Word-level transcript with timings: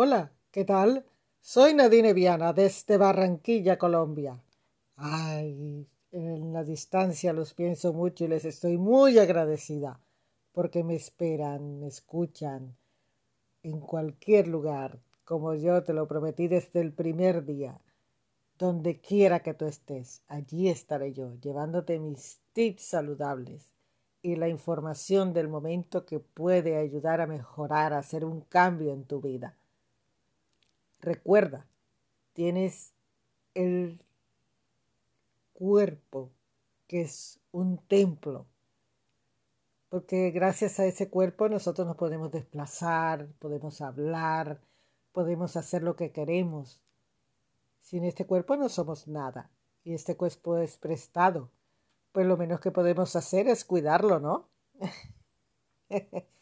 Hola, 0.00 0.30
¿qué 0.52 0.64
tal? 0.64 1.04
Soy 1.40 1.74
Nadine 1.74 2.12
Viana 2.12 2.52
desde 2.52 2.98
Barranquilla, 2.98 3.78
Colombia. 3.78 4.40
Ay, 4.94 5.88
en 6.12 6.52
la 6.52 6.62
distancia 6.62 7.32
los 7.32 7.52
pienso 7.52 7.92
mucho 7.92 8.24
y 8.24 8.28
les 8.28 8.44
estoy 8.44 8.78
muy 8.78 9.18
agradecida 9.18 9.98
porque 10.52 10.84
me 10.84 10.94
esperan, 10.94 11.80
me 11.80 11.88
escuchan 11.88 12.76
en 13.64 13.80
cualquier 13.80 14.46
lugar, 14.46 15.00
como 15.24 15.54
yo 15.54 15.82
te 15.82 15.94
lo 15.94 16.06
prometí 16.06 16.46
desde 16.46 16.80
el 16.80 16.92
primer 16.92 17.44
día. 17.44 17.80
Donde 18.56 19.00
quiera 19.00 19.40
que 19.40 19.54
tú 19.54 19.64
estés, 19.64 20.22
allí 20.28 20.68
estaré 20.68 21.12
yo, 21.12 21.34
llevándote 21.40 21.98
mis 21.98 22.38
tips 22.52 22.84
saludables 22.84 23.68
y 24.22 24.36
la 24.36 24.48
información 24.48 25.32
del 25.32 25.48
momento 25.48 26.06
que 26.06 26.20
puede 26.20 26.76
ayudar 26.76 27.20
a 27.20 27.26
mejorar, 27.26 27.92
a 27.92 27.98
hacer 27.98 28.24
un 28.24 28.42
cambio 28.42 28.92
en 28.92 29.02
tu 29.02 29.20
vida. 29.20 29.56
Recuerda, 31.00 31.66
tienes 32.32 32.92
el 33.54 34.00
cuerpo 35.52 36.30
que 36.86 37.02
es 37.02 37.40
un 37.52 37.78
templo, 37.78 38.46
porque 39.88 40.30
gracias 40.30 40.80
a 40.80 40.86
ese 40.86 41.08
cuerpo 41.08 41.48
nosotros 41.48 41.86
nos 41.86 41.96
podemos 41.96 42.30
desplazar, 42.30 43.28
podemos 43.38 43.80
hablar, 43.80 44.60
podemos 45.12 45.56
hacer 45.56 45.82
lo 45.82 45.96
que 45.96 46.12
queremos. 46.12 46.80
Sin 47.80 48.04
este 48.04 48.26
cuerpo 48.26 48.56
no 48.56 48.68
somos 48.68 49.08
nada 49.08 49.50
y 49.84 49.94
este 49.94 50.16
cuerpo 50.16 50.58
es 50.58 50.76
prestado. 50.76 51.50
Pues 52.12 52.26
lo 52.26 52.36
menos 52.36 52.60
que 52.60 52.70
podemos 52.70 53.16
hacer 53.16 53.48
es 53.48 53.64
cuidarlo, 53.64 54.20
¿no? 54.20 54.48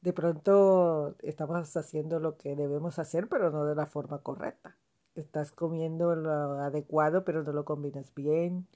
de 0.00 0.12
pronto 0.12 1.16
estamos 1.22 1.76
haciendo 1.76 2.20
lo 2.20 2.36
que 2.36 2.54
debemos 2.56 2.98
hacer, 2.98 3.28
pero 3.28 3.50
no 3.50 3.64
de 3.64 3.74
la 3.74 3.86
forma 3.86 4.18
correcta. 4.22 4.76
Estás 5.14 5.50
comiendo 5.50 6.14
lo 6.14 6.60
adecuado, 6.60 7.24
pero 7.24 7.42
no 7.42 7.52
lo 7.52 7.64
combinas 7.64 8.14
bien. 8.14 8.66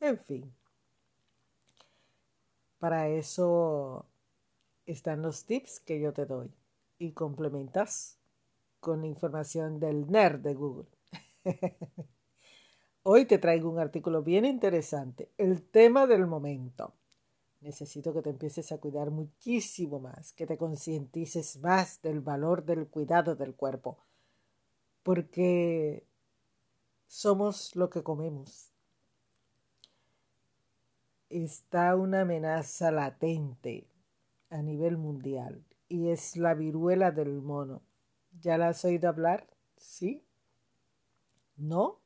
En 0.00 0.18
fin. 0.18 0.52
Para 2.78 3.08
eso 3.08 4.06
están 4.86 5.22
los 5.22 5.46
tips 5.46 5.80
que 5.80 6.00
yo 6.00 6.12
te 6.12 6.26
doy 6.26 6.50
y 6.98 7.12
complementas 7.12 8.18
con 8.80 9.00
la 9.00 9.06
información 9.06 9.80
del 9.80 10.10
nerd 10.10 10.40
de 10.40 10.54
Google. 10.54 10.88
Hoy 13.02 13.24
te 13.26 13.38
traigo 13.38 13.70
un 13.70 13.78
artículo 13.78 14.22
bien 14.22 14.44
interesante, 14.44 15.30
el 15.38 15.62
tema 15.62 16.06
del 16.06 16.26
momento. 16.26 16.92
Necesito 17.64 18.12
que 18.12 18.20
te 18.20 18.28
empieces 18.28 18.72
a 18.72 18.78
cuidar 18.78 19.10
muchísimo 19.10 19.98
más, 19.98 20.34
que 20.34 20.46
te 20.46 20.58
concientices 20.58 21.56
más 21.60 22.02
del 22.02 22.20
valor 22.20 22.62
del 22.66 22.86
cuidado 22.88 23.36
del 23.36 23.54
cuerpo, 23.54 23.96
porque 25.02 26.06
somos 27.06 27.74
lo 27.74 27.88
que 27.88 28.02
comemos. 28.02 28.70
Está 31.30 31.96
una 31.96 32.20
amenaza 32.20 32.90
latente 32.90 33.88
a 34.50 34.60
nivel 34.60 34.98
mundial 34.98 35.64
y 35.88 36.10
es 36.10 36.36
la 36.36 36.52
viruela 36.52 37.12
del 37.12 37.40
mono. 37.40 37.80
¿Ya 38.42 38.58
la 38.58 38.68
has 38.68 38.84
oído 38.84 39.08
hablar? 39.08 39.48
¿Sí? 39.78 40.22
¿No? 41.56 41.98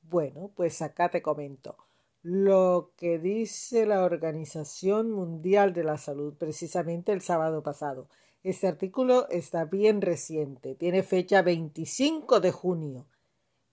Bueno, 0.00 0.50
pues 0.56 0.80
acá 0.80 1.10
te 1.10 1.20
comento 1.20 1.76
lo 2.22 2.92
que 2.96 3.18
dice 3.18 3.86
la 3.86 4.04
Organización 4.04 5.10
Mundial 5.10 5.72
de 5.72 5.84
la 5.84 5.96
Salud 5.96 6.34
precisamente 6.34 7.12
el 7.12 7.22
sábado 7.22 7.62
pasado. 7.62 8.08
Este 8.42 8.68
artículo 8.68 9.28
está 9.28 9.64
bien 9.64 10.00
reciente, 10.00 10.74
tiene 10.74 11.02
fecha 11.02 11.42
25 11.42 12.40
de 12.40 12.52
junio. 12.52 13.06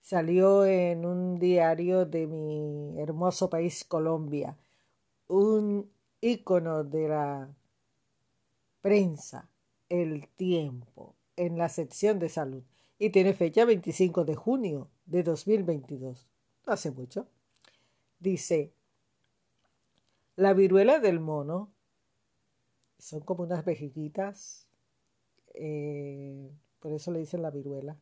Salió 0.00 0.64
en 0.64 1.04
un 1.04 1.38
diario 1.38 2.06
de 2.06 2.26
mi 2.26 2.98
hermoso 2.98 3.50
país 3.50 3.84
Colombia, 3.84 4.56
un 5.26 5.90
ícono 6.20 6.84
de 6.84 7.08
la 7.08 7.48
prensa, 8.80 9.50
el 9.90 10.28
tiempo, 10.28 11.14
en 11.36 11.58
la 11.58 11.68
sección 11.68 12.18
de 12.18 12.28
salud. 12.28 12.62
Y 12.98 13.10
tiene 13.10 13.34
fecha 13.34 13.64
25 13.64 14.24
de 14.24 14.34
junio 14.34 14.88
de 15.06 15.22
2022. 15.22 16.26
No 16.66 16.72
hace 16.72 16.90
mucho. 16.90 17.28
Dice, 18.20 18.72
la 20.36 20.52
viruela 20.52 20.98
del 20.98 21.20
mono 21.20 21.70
son 22.98 23.20
como 23.20 23.44
unas 23.44 23.64
vejiquitas, 23.64 24.66
eh, 25.54 26.50
por 26.80 26.92
eso 26.92 27.10
le 27.12 27.20
dicen 27.20 27.42
la 27.42 27.50
viruela. 27.50 27.96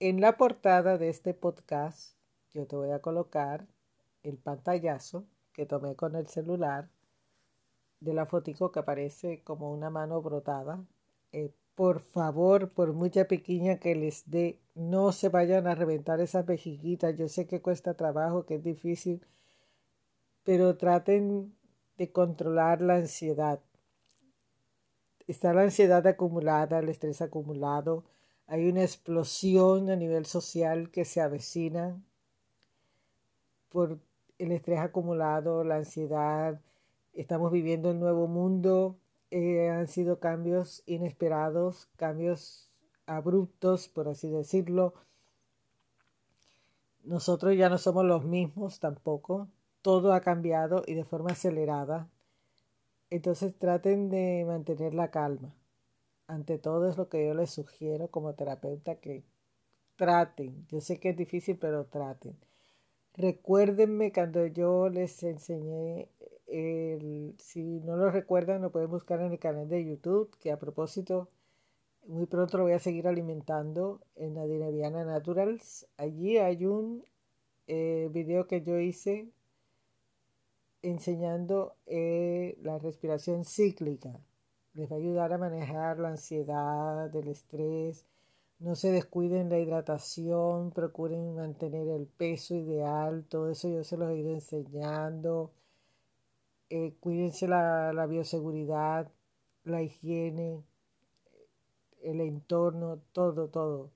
En 0.00 0.20
la 0.20 0.36
portada 0.36 0.98
de 0.98 1.08
este 1.08 1.34
podcast 1.34 2.16
yo 2.52 2.66
te 2.66 2.76
voy 2.76 2.90
a 2.90 3.00
colocar 3.00 3.66
el 4.22 4.38
pantallazo 4.38 5.24
que 5.52 5.66
tomé 5.66 5.94
con 5.94 6.16
el 6.16 6.26
celular 6.26 6.88
de 8.00 8.12
la 8.12 8.26
fotico 8.26 8.72
que 8.72 8.80
aparece 8.80 9.42
como 9.42 9.72
una 9.72 9.90
mano 9.90 10.20
brotada. 10.20 10.84
Eh, 11.32 11.52
por 11.76 12.00
favor, 12.00 12.70
por 12.70 12.94
mucha 12.94 13.26
pequeña 13.26 13.78
que 13.78 13.94
les 13.94 14.28
dé, 14.30 14.58
no 14.74 15.12
se 15.12 15.28
vayan 15.28 15.66
a 15.66 15.74
reventar 15.74 16.20
esas 16.20 16.46
vejiquitas. 16.46 17.16
Yo 17.16 17.28
sé 17.28 17.46
que 17.46 17.60
cuesta 17.60 17.94
trabajo, 17.94 18.46
que 18.46 18.56
es 18.56 18.64
difícil, 18.64 19.22
pero 20.42 20.76
traten 20.78 21.54
de 21.98 22.10
controlar 22.10 22.80
la 22.80 22.94
ansiedad. 22.96 23.60
Está 25.26 25.52
la 25.52 25.62
ansiedad 25.62 26.06
acumulada, 26.06 26.78
el 26.78 26.88
estrés 26.88 27.20
acumulado. 27.20 28.04
Hay 28.46 28.68
una 28.70 28.82
explosión 28.82 29.90
a 29.90 29.96
nivel 29.96 30.24
social 30.24 30.90
que 30.90 31.04
se 31.04 31.20
avecina 31.20 32.00
por 33.68 33.98
el 34.38 34.52
estrés 34.52 34.78
acumulado, 34.78 35.62
la 35.62 35.76
ansiedad. 35.76 36.58
Estamos 37.12 37.52
viviendo 37.52 37.90
un 37.90 38.00
nuevo 38.00 38.28
mundo 38.28 38.96
eh, 39.30 39.70
han 39.70 39.88
sido 39.88 40.20
cambios 40.20 40.82
inesperados, 40.86 41.88
cambios 41.96 42.70
abruptos, 43.06 43.88
por 43.88 44.08
así 44.08 44.28
decirlo. 44.30 44.94
Nosotros 47.04 47.56
ya 47.56 47.68
no 47.68 47.78
somos 47.78 48.04
los 48.04 48.24
mismos 48.24 48.80
tampoco. 48.80 49.48
Todo 49.82 50.12
ha 50.12 50.20
cambiado 50.20 50.82
y 50.86 50.94
de 50.94 51.04
forma 51.04 51.30
acelerada. 51.30 52.08
Entonces 53.10 53.56
traten 53.56 54.08
de 54.10 54.44
mantener 54.46 54.94
la 54.94 55.10
calma. 55.10 55.54
Ante 56.26 56.58
todo 56.58 56.88
es 56.88 56.96
lo 56.96 57.08
que 57.08 57.26
yo 57.26 57.34
les 57.34 57.50
sugiero 57.50 58.08
como 58.08 58.34
terapeuta 58.34 58.96
que 58.96 59.24
traten. 59.96 60.66
Yo 60.68 60.80
sé 60.80 60.98
que 60.98 61.10
es 61.10 61.16
difícil, 61.16 61.56
pero 61.58 61.86
traten. 61.86 62.36
Recuérdenme 63.14 64.12
cuando 64.12 64.46
yo 64.46 64.88
les 64.88 65.22
enseñé 65.22 66.10
si 66.48 67.80
no 67.80 67.96
lo 67.96 68.10
recuerdan, 68.10 68.62
lo 68.62 68.70
pueden 68.70 68.90
buscar 68.90 69.20
en 69.20 69.32
el 69.32 69.38
canal 69.38 69.68
de 69.68 69.84
YouTube, 69.84 70.30
que 70.40 70.52
a 70.52 70.58
propósito, 70.58 71.28
muy 72.06 72.26
pronto 72.26 72.58
lo 72.58 72.64
voy 72.64 72.72
a 72.72 72.78
seguir 72.78 73.08
alimentando 73.08 74.00
en 74.14 74.34
la 74.34 74.46
Dineviana 74.46 75.04
Naturals. 75.04 75.86
Allí 75.96 76.38
hay 76.38 76.64
un 76.66 77.04
eh, 77.66 78.08
video 78.12 78.46
que 78.46 78.62
yo 78.62 78.78
hice 78.78 79.28
enseñando 80.82 81.74
eh, 81.86 82.56
la 82.62 82.78
respiración 82.78 83.44
cíclica. 83.44 84.20
Les 84.74 84.90
va 84.90 84.96
a 84.96 84.98
ayudar 84.98 85.32
a 85.32 85.38
manejar 85.38 85.98
la 85.98 86.10
ansiedad, 86.10 87.14
el 87.14 87.28
estrés. 87.28 88.06
No 88.60 88.76
se 88.76 88.92
descuiden 88.92 89.50
la 89.50 89.58
hidratación, 89.58 90.70
procuren 90.70 91.34
mantener 91.34 91.88
el 91.88 92.06
peso 92.06 92.54
ideal. 92.54 93.24
Todo 93.28 93.50
eso 93.50 93.68
yo 93.68 93.82
se 93.82 93.96
los 93.96 94.10
he 94.10 94.16
ido 94.16 94.30
enseñando 94.30 95.50
eh, 96.70 96.94
cuídense 97.00 97.48
la, 97.48 97.92
la 97.92 98.06
bioseguridad, 98.06 99.10
la 99.64 99.82
higiene, 99.82 100.64
el 102.02 102.20
entorno, 102.20 103.00
todo, 103.12 103.48
todo. 103.48 103.90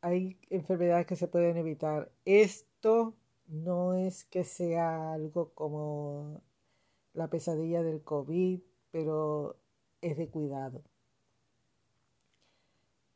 Hay 0.00 0.38
enfermedades 0.50 1.06
que 1.06 1.16
se 1.16 1.28
pueden 1.28 1.56
evitar. 1.56 2.10
Esto 2.24 3.14
no 3.48 3.94
es 3.94 4.24
que 4.24 4.44
sea 4.44 5.12
algo 5.12 5.50
como 5.54 6.42
la 7.14 7.28
pesadilla 7.28 7.82
del 7.82 8.02
COVID, 8.02 8.60
pero 8.90 9.56
es 10.02 10.16
de 10.16 10.28
cuidado. 10.28 10.82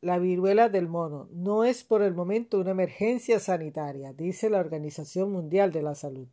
La 0.01 0.17
viruela 0.17 0.67
del 0.69 0.87
mono 0.87 1.27
no 1.31 1.63
es 1.63 1.83
por 1.83 2.01
el 2.01 2.15
momento 2.15 2.59
una 2.59 2.71
emergencia 2.71 3.39
sanitaria, 3.39 4.13
dice 4.13 4.49
la 4.49 4.59
Organización 4.59 5.31
Mundial 5.31 5.71
de 5.71 5.83
la 5.83 5.93
Salud. 5.93 6.27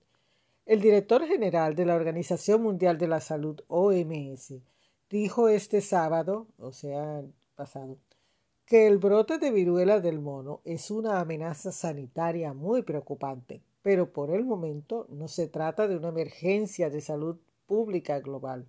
El 0.69 0.83
director 0.83 1.27
general 1.27 1.75
de 1.75 1.87
la 1.87 1.95
Organización 1.95 2.63
Mundial 2.63 2.99
de 2.99 3.09
la 3.09 3.21
Salud, 3.21 3.59
OMS, 3.69 4.53
dijo 5.09 5.49
este 5.49 5.81
sábado, 5.81 6.47
o 6.59 6.73
sea, 6.73 7.23
pasado, 7.55 7.97
que 8.67 8.87
el 8.87 8.99
brote 8.99 9.39
de 9.39 9.51
viruela 9.51 9.99
del 10.01 10.21
mono 10.21 10.61
es 10.67 10.91
una 10.91 11.21
amenaza 11.21 11.73
sanitaria 11.73 12.53
muy 12.53 12.83
preocupante, 12.83 13.63
pero 13.81 14.13
por 14.13 14.31
el 14.31 14.45
momento 14.45 15.07
no 15.09 15.27
se 15.27 15.49
trata 15.49 15.89
de 15.89 15.97
una 15.97 16.09
emergencia 16.11 16.91
de 16.91 17.01
salud 17.01 17.39
pública 17.65 18.21
global. 18.21 18.67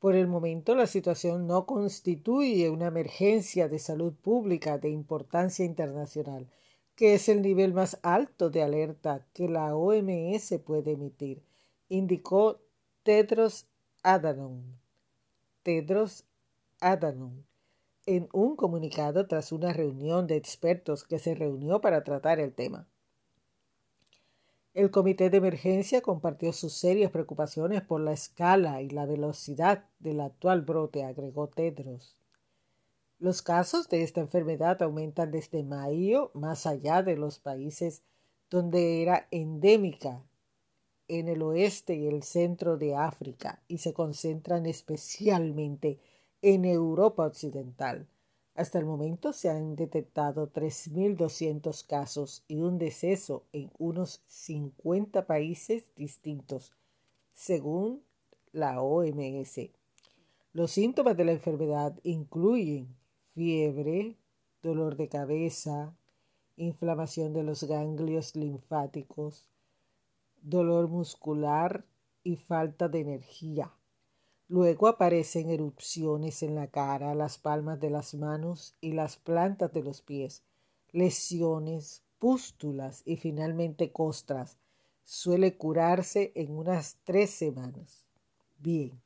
Por 0.00 0.16
el 0.16 0.26
momento, 0.26 0.74
la 0.74 0.88
situación 0.88 1.46
no 1.46 1.66
constituye 1.66 2.68
una 2.68 2.88
emergencia 2.88 3.68
de 3.68 3.78
salud 3.78 4.12
pública 4.12 4.78
de 4.78 4.88
importancia 4.88 5.64
internacional, 5.64 6.48
que 6.96 7.14
es 7.14 7.28
el 7.28 7.42
nivel 7.42 7.72
más 7.72 7.98
alto 8.02 8.50
de 8.50 8.62
alerta 8.62 9.26
que 9.32 9.48
la 9.48 9.74
OMS 9.74 10.58
puede 10.64 10.92
emitir, 10.92 11.42
indicó 11.88 12.60
Tedros 13.02 13.66
Adhanom. 14.02 14.62
Tedros 15.62 16.24
Adhanom 16.80 17.42
en 18.06 18.28
un 18.32 18.56
comunicado 18.56 19.26
tras 19.26 19.52
una 19.52 19.72
reunión 19.72 20.26
de 20.26 20.36
expertos 20.36 21.04
que 21.04 21.18
se 21.18 21.34
reunió 21.34 21.80
para 21.80 22.04
tratar 22.04 22.38
el 22.38 22.52
tema. 22.52 22.86
El 24.74 24.90
comité 24.90 25.30
de 25.30 25.38
emergencia 25.38 26.02
compartió 26.02 26.52
sus 26.52 26.74
serias 26.74 27.10
preocupaciones 27.10 27.82
por 27.82 28.00
la 28.00 28.12
escala 28.12 28.82
y 28.82 28.90
la 28.90 29.06
velocidad 29.06 29.84
del 30.00 30.20
actual 30.20 30.62
brote, 30.62 31.04
agregó 31.04 31.48
Tedros. 31.48 32.16
Los 33.24 33.40
casos 33.40 33.88
de 33.88 34.02
esta 34.02 34.20
enfermedad 34.20 34.82
aumentan 34.82 35.30
desde 35.30 35.62
mayo 35.62 36.30
más 36.34 36.66
allá 36.66 37.02
de 37.02 37.16
los 37.16 37.38
países 37.38 38.02
donde 38.50 39.00
era 39.00 39.28
endémica 39.30 40.22
en 41.08 41.28
el 41.28 41.40
oeste 41.40 41.94
y 41.94 42.06
el 42.06 42.22
centro 42.22 42.76
de 42.76 42.94
África 42.96 43.62
y 43.66 43.78
se 43.78 43.94
concentran 43.94 44.66
especialmente 44.66 45.98
en 46.42 46.66
Europa 46.66 47.24
Occidental, 47.24 48.06
hasta 48.54 48.78
el 48.78 48.84
momento 48.84 49.32
se 49.32 49.48
han 49.48 49.74
detectado 49.74 50.52
3.200 50.52 51.86
casos 51.86 52.44
y 52.46 52.60
un 52.60 52.76
deceso 52.76 53.44
en 53.54 53.70
unos 53.78 54.20
50 54.26 55.26
países 55.26 55.88
distintos, 55.96 56.74
según 57.32 58.02
la 58.52 58.82
OMS. 58.82 59.70
Los 60.52 60.72
síntomas 60.72 61.16
de 61.16 61.24
la 61.24 61.32
enfermedad 61.32 61.98
incluyen 62.02 62.94
fiebre, 63.34 64.16
dolor 64.62 64.96
de 64.96 65.08
cabeza, 65.08 65.96
inflamación 66.56 67.32
de 67.32 67.42
los 67.42 67.64
ganglios 67.64 68.36
linfáticos, 68.36 69.50
dolor 70.40 70.88
muscular 70.88 71.84
y 72.22 72.36
falta 72.36 72.88
de 72.88 73.00
energía. 73.00 73.72
Luego 74.48 74.88
aparecen 74.88 75.50
erupciones 75.50 76.42
en 76.42 76.54
la 76.54 76.68
cara, 76.68 77.14
las 77.14 77.38
palmas 77.38 77.80
de 77.80 77.90
las 77.90 78.14
manos 78.14 78.76
y 78.80 78.92
las 78.92 79.16
plantas 79.16 79.72
de 79.72 79.82
los 79.82 80.00
pies, 80.00 80.44
lesiones, 80.92 82.04
pústulas 82.18 83.02
y 83.04 83.16
finalmente 83.16 83.90
costras. 83.90 84.58
Suele 85.02 85.56
curarse 85.56 86.32
en 86.34 86.56
unas 86.56 86.98
tres 87.04 87.30
semanas. 87.30 88.06
Bien. 88.58 89.03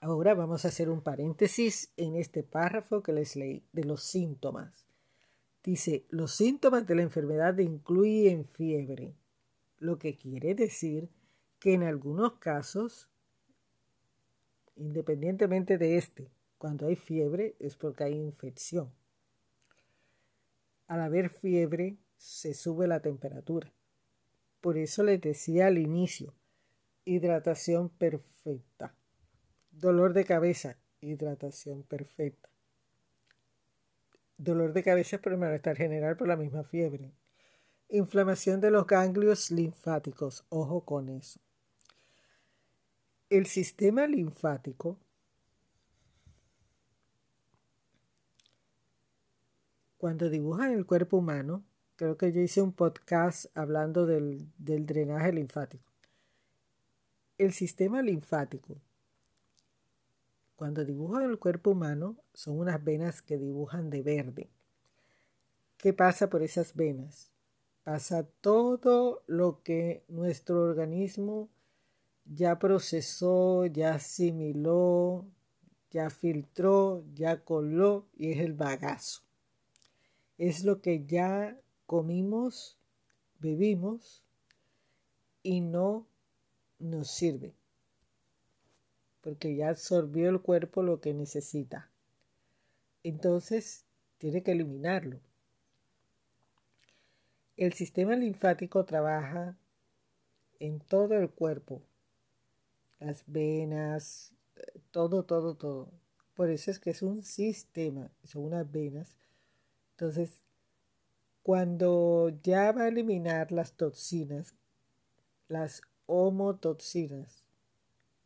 Ahora 0.00 0.34
vamos 0.34 0.64
a 0.64 0.68
hacer 0.68 0.88
un 0.88 1.00
paréntesis 1.00 1.92
en 1.96 2.16
este 2.16 2.42
párrafo 2.42 3.02
que 3.02 3.12
les 3.12 3.36
leí 3.36 3.64
de 3.72 3.84
los 3.84 4.02
síntomas. 4.02 4.86
Dice, 5.64 6.06
los 6.08 6.32
síntomas 6.32 6.86
de 6.86 6.94
la 6.94 7.02
enfermedad 7.02 7.58
incluyen 7.58 8.46
fiebre, 8.46 9.14
lo 9.78 9.98
que 9.98 10.16
quiere 10.16 10.54
decir 10.54 11.08
que 11.58 11.74
en 11.74 11.82
algunos 11.82 12.34
casos 12.34 13.08
independientemente 14.78 15.78
de 15.78 15.96
este. 15.96 16.30
Cuando 16.56 16.86
hay 16.86 16.96
fiebre 16.96 17.54
es 17.60 17.76
porque 17.76 18.04
hay 18.04 18.14
infección. 18.14 18.90
Al 20.86 21.00
haber 21.00 21.30
fiebre 21.30 21.98
se 22.16 22.54
sube 22.54 22.88
la 22.88 23.00
temperatura. 23.00 23.72
Por 24.60 24.76
eso 24.76 25.04
les 25.04 25.20
decía 25.20 25.68
al 25.68 25.78
inicio, 25.78 26.34
hidratación 27.04 27.90
perfecta. 27.90 28.94
Dolor 29.80 30.12
de 30.12 30.24
cabeza, 30.24 30.76
hidratación 31.00 31.84
perfecta. 31.84 32.48
Dolor 34.36 34.72
de 34.72 34.82
cabeza 34.82 35.16
es 35.16 35.22
por 35.22 35.32
el 35.32 35.38
malestar 35.38 35.76
general 35.76 36.16
por 36.16 36.26
la 36.26 36.34
misma 36.34 36.64
fiebre. 36.64 37.12
Inflamación 37.88 38.60
de 38.60 38.72
los 38.72 38.88
ganglios 38.88 39.52
linfáticos, 39.52 40.44
ojo 40.48 40.80
con 40.80 41.08
eso. 41.08 41.38
El 43.30 43.46
sistema 43.46 44.08
linfático 44.08 44.98
cuando 49.96 50.28
dibujan 50.28 50.72
el 50.72 50.86
cuerpo 50.86 51.18
humano, 51.18 51.62
creo 51.94 52.16
que 52.16 52.32
yo 52.32 52.40
hice 52.40 52.60
un 52.62 52.72
podcast 52.72 53.46
hablando 53.56 54.06
del, 54.06 54.50
del, 54.58 54.86
drenaje 54.86 55.32
linfático. 55.32 55.92
El 57.36 57.52
sistema 57.52 58.02
linfático, 58.02 58.80
cuando 60.58 60.84
dibujan 60.84 61.22
el 61.22 61.38
cuerpo 61.38 61.70
humano, 61.70 62.16
son 62.34 62.58
unas 62.58 62.82
venas 62.82 63.22
que 63.22 63.38
dibujan 63.38 63.90
de 63.90 64.02
verde. 64.02 64.50
¿Qué 65.76 65.92
pasa 65.92 66.28
por 66.28 66.42
esas 66.42 66.74
venas? 66.74 67.30
Pasa 67.84 68.24
todo 68.40 69.22
lo 69.28 69.62
que 69.62 70.02
nuestro 70.08 70.64
organismo 70.64 71.48
ya 72.24 72.58
procesó, 72.58 73.66
ya 73.66 73.94
asimiló, 73.94 75.24
ya 75.92 76.10
filtró, 76.10 77.04
ya 77.14 77.44
coló 77.44 78.08
y 78.16 78.32
es 78.32 78.40
el 78.40 78.54
bagazo. 78.54 79.22
Es 80.38 80.64
lo 80.64 80.80
que 80.80 81.06
ya 81.06 81.56
comimos, 81.86 82.76
bebimos 83.38 84.24
y 85.44 85.60
no 85.60 86.08
nos 86.80 87.12
sirve. 87.12 87.57
Porque 89.20 89.56
ya 89.56 89.70
absorbió 89.70 90.28
el 90.28 90.40
cuerpo 90.40 90.82
lo 90.82 91.00
que 91.00 91.14
necesita. 91.14 91.90
Entonces, 93.02 93.84
tiene 94.18 94.42
que 94.42 94.52
eliminarlo. 94.52 95.20
El 97.56 97.72
sistema 97.72 98.14
linfático 98.14 98.84
trabaja 98.84 99.56
en 100.60 100.80
todo 100.80 101.14
el 101.14 101.30
cuerpo, 101.30 101.82
las 103.00 103.24
venas, 103.26 104.32
todo, 104.90 105.24
todo, 105.24 105.56
todo. 105.56 105.90
Por 106.34 106.50
eso 106.50 106.70
es 106.70 106.78
que 106.78 106.90
es 106.90 107.02
un 107.02 107.22
sistema, 107.22 108.10
son 108.22 108.44
unas 108.44 108.70
venas. 108.70 109.16
Entonces, 109.92 110.44
cuando 111.42 112.28
ya 112.42 112.70
va 112.72 112.82
a 112.82 112.88
eliminar 112.88 113.50
las 113.50 113.72
toxinas, 113.72 114.54
las 115.48 115.82
homotoxinas, 116.06 117.44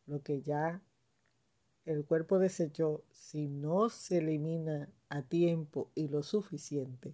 lo 0.05 0.21
que 0.21 0.41
ya 0.41 0.81
el 1.85 2.05
cuerpo 2.05 2.39
desechó, 2.39 3.03
si 3.11 3.47
no 3.47 3.89
se 3.89 4.19
elimina 4.19 4.89
a 5.09 5.21
tiempo 5.21 5.91
y 5.95 6.07
lo 6.07 6.23
suficiente, 6.23 7.13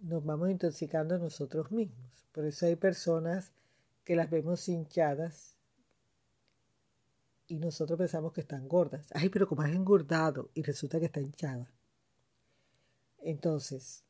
nos 0.00 0.24
vamos 0.24 0.50
intoxicando 0.50 1.18
nosotros 1.18 1.70
mismos. 1.70 2.26
Por 2.32 2.44
eso 2.44 2.66
hay 2.66 2.76
personas 2.76 3.52
que 4.04 4.16
las 4.16 4.30
vemos 4.30 4.68
hinchadas 4.68 5.56
y 7.46 7.58
nosotros 7.58 7.98
pensamos 7.98 8.32
que 8.32 8.42
están 8.42 8.68
gordas. 8.68 9.08
Ay, 9.12 9.28
pero 9.28 9.48
como 9.48 9.62
has 9.62 9.72
engordado 9.72 10.50
y 10.54 10.62
resulta 10.62 10.98
que 11.00 11.06
está 11.06 11.20
hinchada. 11.20 11.70
Entonces, 13.18 14.04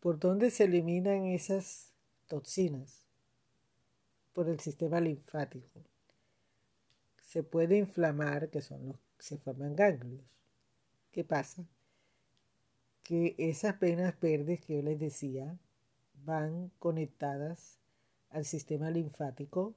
¿por 0.00 0.18
dónde 0.18 0.50
se 0.50 0.64
eliminan 0.64 1.26
esas 1.26 1.92
toxinas? 2.28 3.06
Por 4.32 4.48
el 4.48 4.60
sistema 4.60 5.00
linfático. 5.00 5.80
Se 7.34 7.42
puede 7.42 7.76
inflamar, 7.78 8.48
que 8.48 8.62
son 8.62 8.86
los 8.86 8.96
se 9.18 9.38
forman 9.38 9.74
ganglios. 9.74 10.22
¿Qué 11.10 11.24
pasa? 11.24 11.66
Que 13.02 13.34
esas 13.38 13.80
venas 13.80 14.14
verdes 14.20 14.60
que 14.60 14.76
yo 14.76 14.82
les 14.82 15.00
decía 15.00 15.58
van 16.24 16.70
conectadas 16.78 17.80
al 18.30 18.44
sistema 18.44 18.88
linfático 18.92 19.74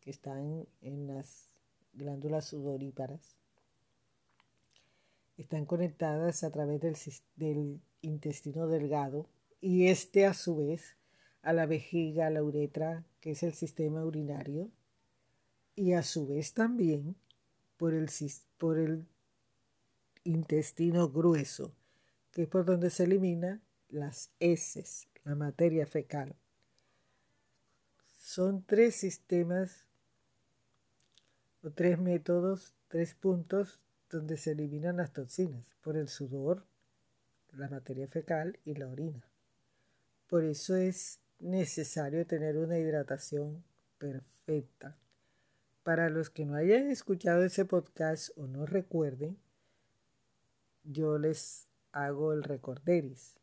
que 0.00 0.10
están 0.10 0.66
en 0.80 1.06
las 1.06 1.48
glándulas 1.92 2.46
sudoríparas. 2.46 3.36
Están 5.36 5.64
conectadas 5.64 6.42
a 6.42 6.50
través 6.50 6.80
del 7.36 7.80
intestino 8.02 8.66
delgado 8.66 9.28
y 9.60 9.86
este 9.86 10.26
a 10.26 10.34
su 10.34 10.56
vez 10.56 10.96
a 11.42 11.52
la 11.52 11.66
vejiga, 11.66 12.26
a 12.26 12.30
la 12.30 12.42
uretra, 12.42 13.04
que 13.20 13.30
es 13.30 13.44
el 13.44 13.52
sistema 13.52 14.04
urinario, 14.04 14.72
y 15.76 15.92
a 15.92 16.02
su 16.02 16.26
vez 16.26 16.52
también 16.54 17.14
por 17.76 17.94
el, 17.94 18.10
por 18.58 18.78
el 18.78 19.06
intestino 20.24 21.08
grueso, 21.08 21.72
que 22.32 22.42
es 22.42 22.48
por 22.48 22.64
donde 22.64 22.90
se 22.90 23.04
elimina 23.04 23.60
las 23.88 24.30
heces, 24.40 25.06
la 25.22 25.36
materia 25.36 25.86
fecal. 25.86 26.34
Son 28.18 28.64
tres 28.64 28.96
sistemas 28.96 29.86
tres 31.74 31.98
métodos, 31.98 32.74
tres 32.88 33.14
puntos 33.14 33.80
donde 34.10 34.36
se 34.36 34.52
eliminan 34.52 34.98
las 34.98 35.12
toxinas 35.12 35.64
por 35.82 35.96
el 35.96 36.08
sudor, 36.08 36.64
la 37.52 37.68
materia 37.68 38.06
fecal 38.08 38.58
y 38.64 38.74
la 38.74 38.88
orina. 38.88 39.24
Por 40.28 40.44
eso 40.44 40.76
es 40.76 41.20
necesario 41.40 42.26
tener 42.26 42.56
una 42.56 42.78
hidratación 42.78 43.64
perfecta. 43.98 44.96
Para 45.86 46.10
los 46.10 46.30
que 46.30 46.44
no 46.44 46.56
hayan 46.56 46.90
escuchado 46.90 47.44
ese 47.44 47.64
podcast 47.64 48.36
o 48.36 48.48
no 48.48 48.66
recuerden, 48.66 49.38
yo 50.82 51.16
les 51.16 51.68
hago 51.92 52.32
el 52.32 52.42
recorderis. 52.42 53.36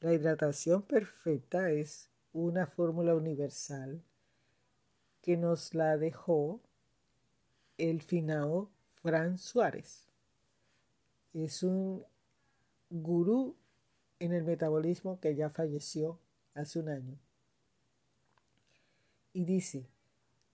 La 0.00 0.12
hidratación 0.12 0.82
perfecta 0.82 1.70
es 1.70 2.10
una 2.32 2.66
fórmula 2.66 3.14
universal 3.14 4.02
que 5.22 5.36
nos 5.36 5.72
la 5.72 5.96
dejó 5.96 6.60
el 7.76 8.02
finado 8.02 8.72
Fran 9.00 9.38
Suárez. 9.38 10.08
Es 11.32 11.62
un 11.62 12.04
gurú 12.90 13.54
en 14.18 14.32
el 14.32 14.42
metabolismo 14.42 15.20
que 15.20 15.36
ya 15.36 15.48
falleció 15.48 16.18
hace 16.54 16.80
un 16.80 16.88
año. 16.88 17.20
Y 19.32 19.44
dice, 19.44 19.88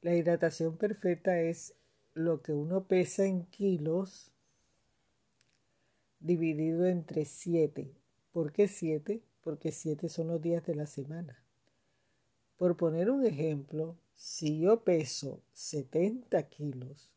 la 0.04 0.14
hidratación 0.14 0.76
perfecta 0.76 1.40
es 1.40 1.74
lo 2.12 2.42
que 2.42 2.52
uno 2.52 2.84
pesa 2.84 3.24
en 3.24 3.46
kilos 3.46 4.30
dividido 6.20 6.84
entre 6.84 7.24
7. 7.24 7.90
¿Por 8.30 8.52
qué 8.52 8.68
7? 8.68 9.22
Porque 9.40 9.72
7 9.72 10.10
son 10.10 10.28
los 10.28 10.42
días 10.42 10.66
de 10.66 10.74
la 10.74 10.84
semana. 10.84 11.42
Por 12.58 12.76
poner 12.76 13.10
un 13.10 13.24
ejemplo, 13.24 13.96
si 14.14 14.60
yo 14.60 14.84
peso 14.84 15.42
70 15.54 16.50
kilos 16.50 17.10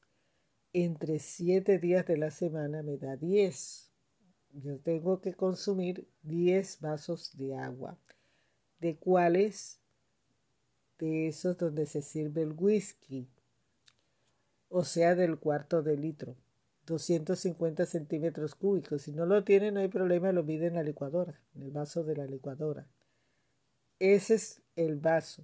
entre 0.71 1.19
7 1.19 1.79
días 1.79 2.07
de 2.07 2.15
la 2.15 2.31
semana 2.31 2.83
me 2.83 2.95
da 2.95 3.17
10. 3.17 3.91
Yo 4.63 4.79
tengo 4.79 5.19
que 5.19 5.33
consumir 5.33 6.07
10 6.23 6.79
vasos 6.79 7.35
de 7.37 7.53
agua, 7.53 7.99
de 8.79 8.95
cuáles 8.95 9.81
de 10.99 11.27
esos 11.27 11.57
donde 11.57 11.85
se 11.85 12.01
sirve 12.01 12.41
el 12.41 12.53
whisky, 12.53 13.27
o 14.69 14.83
sea, 14.83 15.15
del 15.15 15.37
cuarto 15.37 15.81
de 15.81 15.97
litro, 15.97 16.35
250 16.85 17.85
centímetros 17.85 18.55
cúbicos. 18.55 19.03
Si 19.03 19.11
no 19.11 19.25
lo 19.25 19.43
tiene, 19.43 19.71
no 19.71 19.79
hay 19.79 19.87
problema, 19.87 20.31
lo 20.31 20.43
mide 20.43 20.67
en 20.67 20.75
la 20.75 20.83
licuadora, 20.83 21.39
en 21.55 21.63
el 21.63 21.71
vaso 21.71 22.03
de 22.03 22.15
la 22.15 22.25
licuadora. 22.25 22.87
Ese 23.99 24.35
es 24.35 24.61
el 24.75 24.95
vaso. 24.97 25.43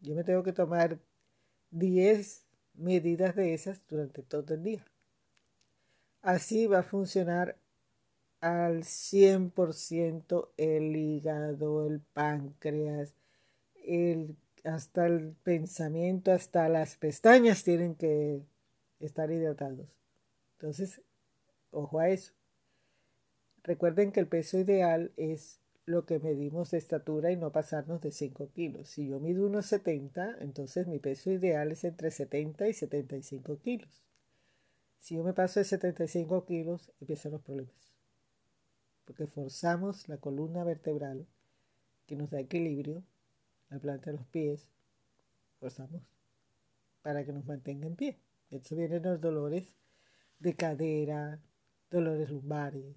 Yo 0.00 0.14
me 0.14 0.24
tengo 0.24 0.42
que 0.42 0.52
tomar 0.52 0.98
10 1.70 2.44
medidas 2.74 3.34
de 3.36 3.54
esas 3.54 3.86
durante 3.88 4.22
todo 4.22 4.54
el 4.54 4.62
día. 4.62 4.84
Así 6.22 6.66
va 6.66 6.80
a 6.80 6.82
funcionar 6.82 7.58
al 8.40 8.84
100% 8.84 10.50
el 10.56 10.96
hígado, 10.96 11.86
el 11.86 12.00
páncreas, 12.00 13.14
el 13.82 14.36
hasta 14.64 15.06
el 15.06 15.36
pensamiento, 15.42 16.32
hasta 16.32 16.68
las 16.68 16.96
pestañas 16.96 17.62
tienen 17.62 17.94
que 17.94 18.42
estar 18.98 19.30
hidratados. 19.30 19.86
Entonces, 20.58 21.02
ojo 21.70 22.00
a 22.00 22.08
eso. 22.08 22.32
Recuerden 23.62 24.12
que 24.12 24.20
el 24.20 24.26
peso 24.26 24.58
ideal 24.58 25.12
es 25.16 25.60
lo 25.86 26.06
que 26.06 26.18
medimos 26.18 26.70
de 26.70 26.78
estatura 26.78 27.30
y 27.30 27.36
no 27.36 27.52
pasarnos 27.52 28.00
de 28.00 28.10
5 28.10 28.50
kilos. 28.54 28.88
Si 28.88 29.06
yo 29.06 29.20
mido 29.20 29.46
unos 29.46 29.66
70, 29.66 30.38
entonces 30.40 30.86
mi 30.86 30.98
peso 30.98 31.30
ideal 31.30 31.72
es 31.72 31.84
entre 31.84 32.10
70 32.10 32.68
y 32.68 32.72
75 32.72 33.58
kilos. 33.60 34.02
Si 34.98 35.16
yo 35.16 35.24
me 35.24 35.34
paso 35.34 35.60
de 35.60 35.64
75 35.64 36.46
kilos, 36.46 36.90
empiezan 37.00 37.32
los 37.32 37.42
problemas. 37.42 37.92
Porque 39.04 39.26
forzamos 39.26 40.08
la 40.08 40.16
columna 40.16 40.64
vertebral 40.64 41.26
que 42.06 42.16
nos 42.16 42.30
da 42.30 42.40
equilibrio 42.40 43.02
la 43.74 43.80
planta 43.80 44.10
de 44.10 44.16
los 44.16 44.26
pies, 44.26 44.68
forzamos 45.60 46.02
para 47.02 47.24
que 47.24 47.32
nos 47.32 47.44
mantenga 47.44 47.86
en 47.86 47.96
pie. 47.96 48.18
Eso 48.50 48.76
vienen 48.76 49.02
los 49.02 49.20
dolores 49.20 49.74
de 50.38 50.54
cadera, 50.54 51.40
dolores 51.90 52.30
lumbares, 52.30 52.96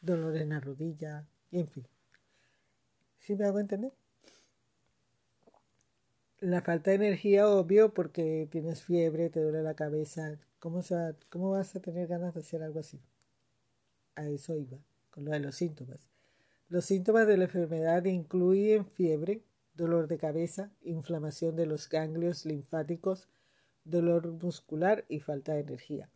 dolores 0.00 0.42
en 0.42 0.50
la 0.50 0.60
rodilla, 0.60 1.26
y 1.50 1.60
en 1.60 1.68
fin. 1.68 1.86
¿Sí 3.18 3.34
me 3.34 3.46
hago 3.46 3.58
entender? 3.58 3.92
La 6.40 6.62
falta 6.62 6.90
de 6.90 6.96
energía, 6.96 7.48
obvio, 7.48 7.92
porque 7.92 8.48
tienes 8.50 8.82
fiebre, 8.82 9.28
te 9.28 9.40
duele 9.40 9.62
la 9.62 9.74
cabeza. 9.74 10.38
¿Cómo, 10.60 10.82
¿Cómo 11.30 11.50
vas 11.50 11.74
a 11.74 11.80
tener 11.80 12.06
ganas 12.06 12.34
de 12.34 12.40
hacer 12.40 12.62
algo 12.62 12.80
así? 12.80 13.00
A 14.14 14.28
eso 14.28 14.56
iba, 14.56 14.78
con 15.10 15.24
lo 15.24 15.32
de 15.32 15.40
los 15.40 15.56
síntomas. 15.56 15.98
Los 16.68 16.84
síntomas 16.84 17.26
de 17.26 17.38
la 17.38 17.44
enfermedad 17.44 18.04
incluyen 18.04 18.86
fiebre, 18.86 19.42
dolor 19.78 20.08
de 20.08 20.18
cabeza, 20.18 20.70
inflamación 20.82 21.56
de 21.56 21.64
los 21.64 21.88
ganglios 21.88 22.44
linfáticos, 22.44 23.28
dolor 23.84 24.26
muscular 24.32 25.06
y 25.08 25.20
falta 25.20 25.54
de 25.54 25.60
energía. 25.60 26.10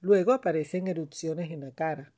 Luego 0.00 0.32
aparecen 0.32 0.88
erupciones 0.88 1.50
en 1.50 1.60
la 1.60 1.70
cara. 1.70 2.12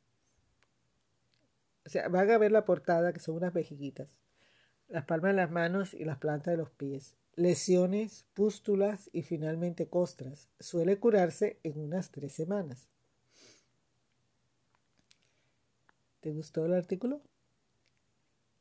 O 1.86 1.90
sea, 1.90 2.08
van 2.08 2.30
a 2.30 2.38
ver 2.38 2.50
la 2.52 2.64
portada 2.64 3.12
que 3.12 3.20
son 3.20 3.36
unas 3.36 3.52
vejiguitas, 3.52 4.08
las 4.88 5.04
palmas 5.04 5.32
de 5.32 5.36
las 5.36 5.50
manos 5.50 5.94
y 5.94 6.04
las 6.04 6.18
plantas 6.18 6.52
de 6.52 6.58
los 6.58 6.70
pies, 6.70 7.16
lesiones, 7.36 8.24
pústulas 8.32 9.10
y 9.12 9.22
finalmente 9.22 9.88
costras. 9.88 10.48
Suele 10.58 10.98
curarse 10.98 11.58
en 11.62 11.78
unas 11.78 12.10
tres 12.10 12.32
semanas. 12.32 12.88
¿Te 16.20 16.32
gustó 16.32 16.64
el 16.64 16.74
artículo? 16.74 17.20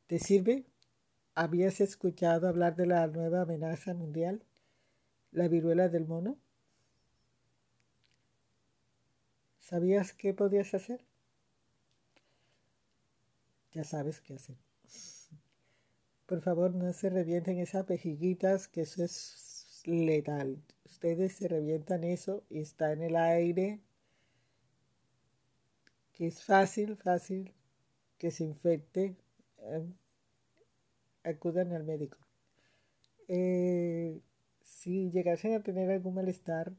¿Te 0.06 0.18
sirve? 0.18 0.66
¿Habías 1.40 1.80
escuchado 1.80 2.48
hablar 2.48 2.74
de 2.74 2.84
la 2.84 3.06
nueva 3.06 3.42
amenaza 3.42 3.94
mundial? 3.94 4.42
¿La 5.30 5.46
viruela 5.46 5.88
del 5.88 6.04
mono? 6.04 6.36
¿Sabías 9.60 10.12
qué 10.12 10.34
podías 10.34 10.74
hacer? 10.74 11.04
Ya 13.70 13.84
sabes 13.84 14.20
qué 14.20 14.34
hacer. 14.34 14.56
Por 16.26 16.40
favor, 16.42 16.74
no 16.74 16.92
se 16.92 17.08
revienten 17.08 17.60
esas 17.60 17.84
pejiguitas, 17.84 18.66
que 18.66 18.80
eso 18.80 19.04
es 19.04 19.82
letal. 19.84 20.60
Ustedes 20.86 21.36
se 21.36 21.46
revientan 21.46 22.02
eso 22.02 22.42
y 22.50 22.62
está 22.62 22.90
en 22.90 23.02
el 23.02 23.14
aire, 23.14 23.80
que 26.14 26.26
es 26.26 26.42
fácil, 26.42 26.96
fácil 26.96 27.54
que 28.18 28.32
se 28.32 28.42
infecte. 28.42 29.14
¿eh? 29.58 29.86
Acudan 31.28 31.72
al 31.72 31.84
médico. 31.84 32.18
Eh, 33.28 34.20
si 34.62 35.10
llegasen 35.10 35.54
a 35.54 35.62
tener 35.62 35.90
algún 35.90 36.14
malestar 36.14 36.72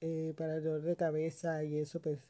eh, 0.00 0.34
para 0.36 0.56
el 0.56 0.64
dolor 0.64 0.82
de 0.82 0.96
cabeza 0.96 1.64
y 1.64 1.78
eso, 1.78 2.00
pues 2.00 2.20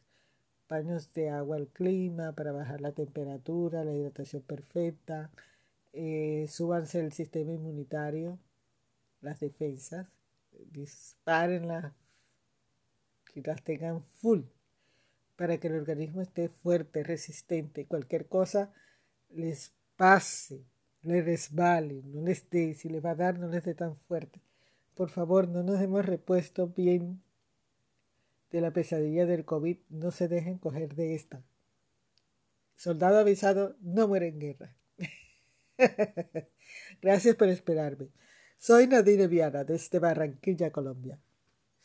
paños 0.67 1.13
de 1.13 1.31
agua 1.31 1.57
al 1.57 1.69
clima 1.69 2.33
para 2.33 2.53
bajar 2.53 2.81
la 2.81 2.93
temperatura, 2.93 3.85
la 3.85 3.95
hidratación 3.95 4.43
perfecta, 4.43 5.31
eh, 5.93 6.47
súbanse 6.49 7.01
el 7.01 7.13
sistema 7.13 7.53
inmunitario, 7.53 8.39
las 9.21 9.41
defensas, 9.41 10.09
dispárenlas, 10.73 11.93
que 13.33 13.43
las 13.43 13.63
tengan 13.63 14.03
full 14.15 14.43
para 15.37 15.59
que 15.59 15.69
el 15.69 15.75
organismo 15.75 16.23
esté 16.23 16.49
fuerte, 16.49 17.03
resistente, 17.03 17.87
cualquier 17.87 18.27
cosa 18.27 18.73
les 19.31 19.73
pase 19.97 20.65
le 21.05 21.23
resbale, 21.23 22.03
no 22.05 22.23
les 22.23 22.49
dé, 22.51 22.75
si 22.75 22.89
le 22.89 23.01
va 23.01 23.11
a 23.11 23.15
dar, 23.15 23.39
no 23.39 23.49
les 23.49 23.63
dé 23.65 23.75
tan 23.75 23.97
fuerte. 23.97 24.41
Por 24.95 25.11
favor, 25.11 25.49
no 25.49 25.63
nos 25.63 25.81
hemos 25.81 26.05
repuesto 26.05 26.69
bien 26.69 27.23
de 28.51 28.61
la 28.61 28.73
pesadilla 28.73 29.27
del 29.27 29.45
COVID, 29.45 29.79
no 29.91 30.11
se 30.11 30.29
dejen 30.29 30.59
coger 30.59 30.95
de 30.95 31.15
esta. 31.15 31.43
Soldado 32.77 33.19
avisado 33.19 33.77
no 33.81 34.09
muere 34.09 34.29
en 34.29 34.39
guerra. 34.39 34.77
Gracias 37.03 37.35
por 37.37 37.49
esperarme. 37.49 38.09
Soy 38.59 38.87
Nadine 38.87 39.27
Viana 39.27 39.65
desde 39.65 39.99
Barranquilla, 39.99 40.71
Colombia. 40.71 41.19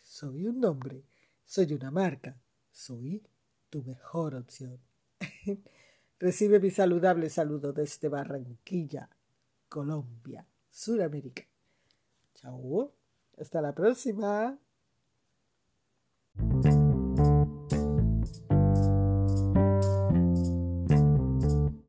Soy 0.01 0.47
un 0.47 0.59
nombre, 0.59 1.03
soy 1.45 1.73
una 1.73 1.91
marca, 1.91 2.38
soy 2.71 3.23
tu 3.69 3.83
mejor 3.83 4.35
opción. 4.35 4.79
Recibe 6.19 6.59
mi 6.59 6.69
saludable 6.69 7.29
saludo 7.29 7.71
desde 7.71 8.09
Barranquilla, 8.09 9.09
Colombia, 9.69 10.45
Suramérica. 10.69 11.43
Chao. 12.35 12.91
Hasta 13.38 13.61
la 13.61 13.73
próxima. 13.73 14.59